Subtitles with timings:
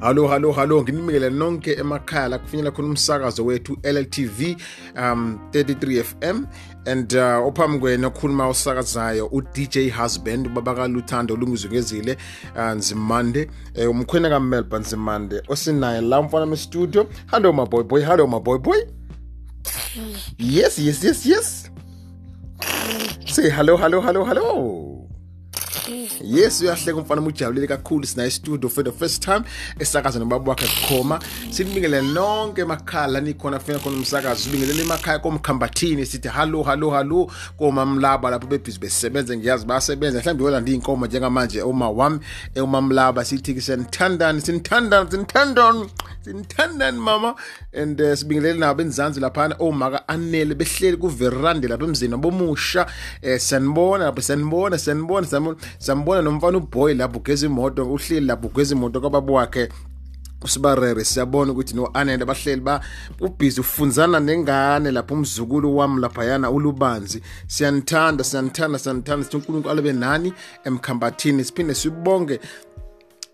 [0.00, 4.56] Hallo hallo hallo nginimikele nonke emakhaya la kufinyela khona umsakazo wethu LLTV
[4.96, 6.46] um 33 FM
[6.86, 12.16] and uh, ophambi kwena okhuluma usakazayo u DJ Husband baba kaLuthando lungizungezile
[12.56, 13.50] uh, Nzimande.
[13.74, 18.38] Eh, umkhwena kaMelba Nzimande osinaye la mfana me studio hello my boy boy hello my
[18.40, 18.78] boy boy.
[20.38, 21.70] Yes yes yes yes.
[23.26, 24.79] Say hello hello hello hello.
[26.24, 29.42] Yes uyahleka umfana umujabulile kakhulu sinayo studio for the first time
[29.78, 34.40] esakaza nobaba wakhe bukhoma sinibingelele nonke emakhaya la nikhona funa khona umsakazo.
[34.40, 40.72] Sibingelele emakhaya komkhambathini sithi hallo hallo hallo komamlaba lapho bebhizi besebenza ngiyazi bayasebenza mhlawumbe yolanda
[40.72, 42.20] iy'nkomo njengamanje uma wami
[42.56, 45.90] umamlaba sithi siyanithandani sinithandani sinithandani
[46.24, 47.34] sinithandani mama.
[47.72, 52.86] And uh, sibingelele nabo enzansi laphana omaka anele behleli kuverande lapha emzini wabomusha
[53.22, 59.00] um siyanibona lapho siyanibona siyanibona siyambona nomfana uboy lapho ugeza imoto uhleli lapho ugeza imoto
[59.00, 59.68] kwababa wakhe
[60.42, 61.04] usibarere.
[61.04, 62.80] Siyabona ukuthi no-anele bahleli ba
[63.20, 67.22] ubhizi ufunzana nengane lapho umzukulu wami laphayana ulubanzi.
[67.46, 70.32] Siyanithanda siyanithanda siyanithanda sithi unkulunkulu alebe nani
[70.64, 72.40] emkhambathini siphinde sibonge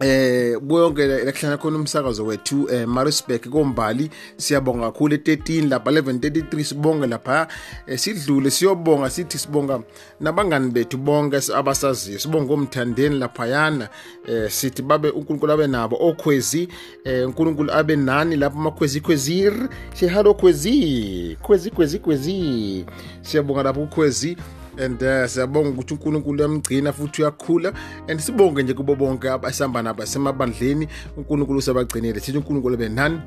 [0.00, 4.10] eh bonke ekuhlala khona umsakazo wethu eh Maritzburg kombali.
[4.36, 7.48] Siyabonga kakhulu e13 lapha 1133 sibonge lapha.
[7.86, 9.80] Eh, sidlule siyobonga sithi sibonga
[10.20, 12.18] nabangani bethu bonke abasaziyo.
[12.18, 13.88] Sibonga umthandeni lapha yana
[14.28, 15.96] eh sithi babe uNkulunkulu abe nabo.
[16.00, 16.68] Okhwezi
[17.04, 19.68] eh uNkulunkulu abe nani lapha amakhwezi khwezir.
[19.94, 21.36] Sihalo khwezi.
[21.42, 22.84] Khwezi khwezi khwezi.
[23.22, 24.36] Siyabonga lapha ukhwezi.
[24.78, 27.72] And uh, siyabonga ukuthi uNkulunkulu uyamgcina futhi uyakhula.
[28.08, 33.20] And sibonge nje kubo bonke abasihamba nabo asemabandleni uNkulunkulu usabagcinile sithi uNkulunkulu benani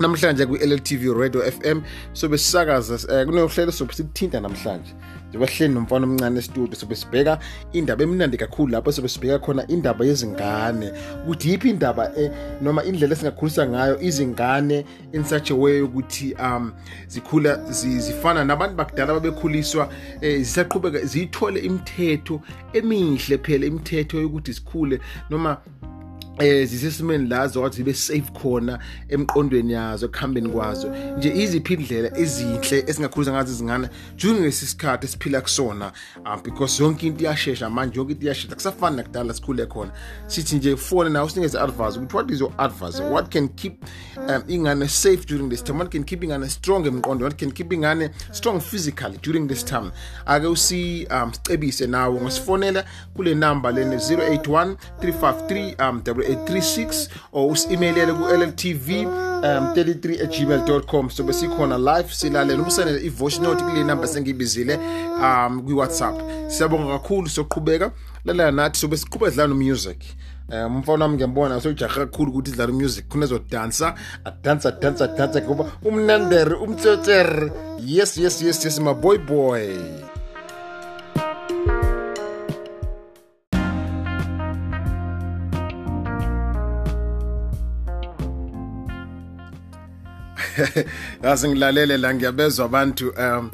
[0.00, 1.80] namhlanje ku-LLTV Radio FM
[2.12, 4.94] sobe sisakaza uh, kunohlelo sobe sikuthinta namhlanje.
[5.28, 7.38] Njengoba sihleli nomfana omncane estudio sobe sibheka
[7.72, 10.92] indaba emnandi kakhulu lapho sobe sibheka khona indaba yezingane.
[11.24, 12.30] Ukuthi yiphi indaba eh,
[12.60, 16.72] noma indlela esingakhulisa ngayo izingane in such a way ukuthi um
[17.08, 19.88] zikhula zifana nabantu bakudala babekhuliswa
[20.20, 22.40] eh, zisaqhubeka ziyithole imithetho
[22.72, 25.56] emihle phela imithetho yokuthi zikhule noma
[26.38, 28.78] eh zisesimeni la zokuthi zibe safe khona
[29.08, 30.88] emqondweni yazo ekuhambeni kwazo.
[31.18, 35.92] Nje iziphi indlela ezinhle esingakhulisa ngazo izingane during lesi sikhathi esiphila kusona?
[36.26, 38.54] Um, because yonke into iyashesha manje yonke into iyashesha.
[38.54, 39.92] Kusafani nakudala sikhule khona.
[40.26, 43.00] Sithi nje fone nawe sinikeze advice ukuthi what is your advice?
[43.00, 43.84] What can keep
[44.16, 45.78] um, ingane safe during this time?
[45.78, 49.92] What can keep ingane strong emqondo what can keep ingane strong physically during this time?
[50.26, 58.12] Ake usi um, sicebise nawe ngosifonela kule number lene 081 353 um, 836 or usi-emailele
[58.12, 59.06] ku-lltv
[59.42, 64.78] um 33 at gmail.com so besikhona live silalela umsendele i-voice note kule number sengiyibizile
[65.22, 66.14] um kwi-whatsapp.
[66.48, 67.92] Siyabonga kakhulu soqhubeka
[68.24, 69.98] lalela nathi sobe siqhubeka dlala no-music
[70.52, 73.08] um umfana wami ngiyambona sojaha kakhulu ukuthi idlala umusic.
[73.08, 73.94] Khona ezodansa
[74.24, 80.01] adansa adansa adansa ngoba umnandere umtsetser yes yes yes yes my boy boy.
[91.24, 93.50] yazi ngilalele la ngiyabezwa abantu um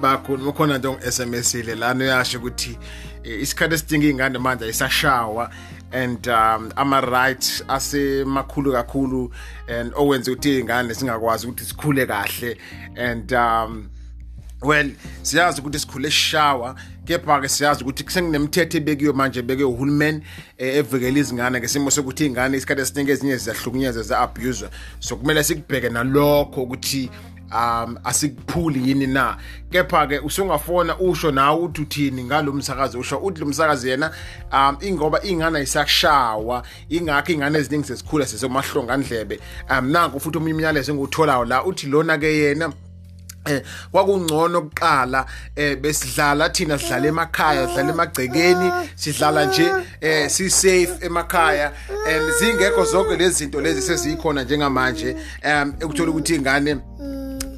[0.00, 2.78] bakhona ukhona nto ngi-sms ile lana uyasho ukuthi
[3.24, 5.50] isikhathi esidinga iy'ngane manje ayisashawa
[5.92, 9.30] and um, ama-right asemakhulu kakhulu
[9.68, 12.58] and owenza ukuthi iy'ngane zingakwazi ukuthi zikhule kahle
[12.96, 13.88] and um,
[14.64, 14.90] well
[15.22, 20.22] siyazi ukuthi sikhule sishawa kepha-ke siyazi ukuthi sekunemithetho ebekiwe manje ebekiwe uhulumeni
[20.58, 24.68] evikela izingane ngesimo sokuthi iy'ngane isikhathi esiningi ezinye ziyahlukunyezwa za-abuswa
[25.00, 27.10] so kumele sikubheke nalokho ukuthi
[27.54, 29.36] um asikuphuli yini na.
[29.70, 34.10] Kepha-ke usungafona usho nawe uthi uthini ngalo msakazi usho uthi lo msakazi yena
[34.52, 41.44] um ingoba iy'ngane ayisakushawa ingakho iy'ngane eziningi sezikhula sezemahlongandlebe um nanku futhi omunye imiyalezo engiwutholayo
[41.44, 42.72] la uthi lona-ke yena
[43.46, 43.62] eh
[43.92, 51.72] kwakungcono kuqala eh besidlala thina sidlala emakhaya sidlala emagcekeni sidlala nje eh si safe emakhaya.
[52.06, 56.76] And zingekho zonke lezi zinto lezi sezikhona njengamanje um ukuthola ukuthi ingane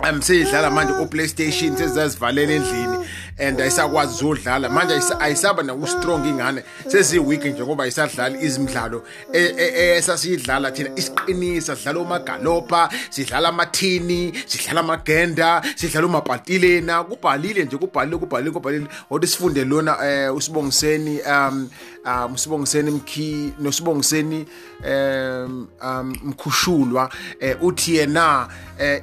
[0.04, 3.06] um seyidlala manje ku PlayStation sezizazivalela endlini
[3.38, 6.62] and ayisakwazi zodlala manje ayisaba naku-strong ingane.
[6.86, 9.02] Seziyi-weak njengoba ayisadlali izimidlalo
[9.32, 10.90] esasiyidlala thina.
[10.96, 18.86] Isiqinisa sidlala omagalopa sidlala amathini sidlala amagenda sidlala umabhatilena kubhalile nje kubhalile kubhalile kubhalile.
[19.08, 21.68] Kodwa sifunde lona um usibongiseni um
[22.06, 24.46] um usibongiseni mkhi nosibongiseni
[24.86, 27.10] um um mkhushulwa
[27.60, 28.48] uthi yena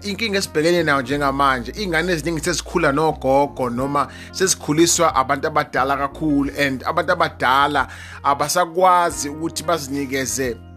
[0.01, 7.11] inkinga esibhekene nayo njengamanje ingane eziningi sezikhula nogogo noma sesikhuliswa abantu abadala kakhulu and abantu
[7.11, 7.87] abadala
[8.23, 10.72] abasakwazi ukuthi bazinikeze eh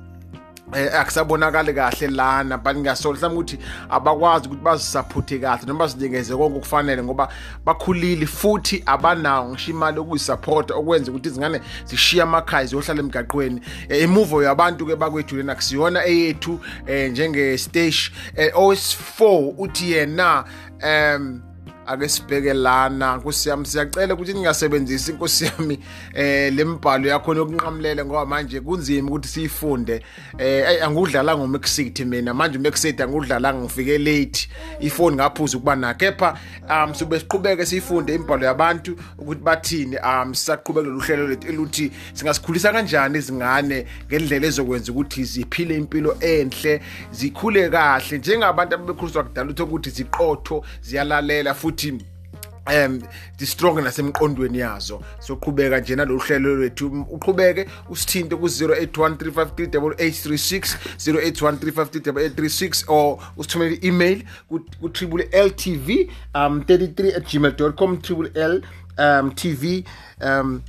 [0.72, 3.58] akusabonakali kahle lana but ngiyasola mhlawumbe ukuthi
[3.90, 7.28] abakwazi ukuthi bazisupport kahle noma bazinikeze konke okufanele ngoba
[7.64, 13.60] bakhulile futhi abanawo ngisho imali okuyisupport okwenza ukuthi izingane zishiya amakhaya ziyohlala emgaqweni.
[13.88, 20.44] Eh, imuvo yabantu ke bakwethu lena kusiyona eyethu eh, njenge stage OS4 uthi yena
[20.82, 21.42] um
[21.86, 25.78] ake sibheke lana nkosi yami siyacela ukuthi ningasebenzisi inkosi yami
[26.14, 30.02] eh lembhalo yakho yokunqamulela ngoba manje kunzima ukuthi siyifunde.
[30.38, 32.34] Eh angudlala ngomexit mina.
[32.34, 34.48] Manje umexit angudlala ngifike late.
[34.80, 36.38] Ifoni ngaphuza ukuba na kepha
[36.70, 39.96] um sube siqhubeke siyifunde imbhalo yabantu ukuthi bathini.
[39.96, 46.80] Um sisaqhubeka lolu hlelo lethu eluthi singasikhulisa kanjani izingane ngendlela ezokwenza ukuthi ziphile impilo enhle
[47.12, 48.18] zikhule kahle.
[48.18, 52.04] Njengabantu ababekhuliswa kudala ukuthi ziqotho ziyalalela futhi futhi
[52.66, 53.00] um
[53.38, 55.00] di-strong nasemqondweni yazo.
[55.20, 57.06] Soqhubeka nje nalolu hlelo lwethu.
[57.10, 64.22] Uqhubeke usithinte ku-081353836 081353836 or usithumele i-email
[64.80, 65.90] ku-triple ltv
[66.34, 68.62] um 33 at gmail com triple l
[68.98, 69.84] um tv
[70.20, 70.60] um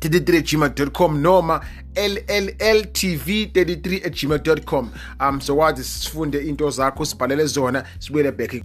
[0.00, 1.60] 33 gmail.com noma
[1.94, 4.90] llltv 33 at gmail.com
[5.20, 8.62] um so wazi sifunde into zakho sibhalele zona sibuyele back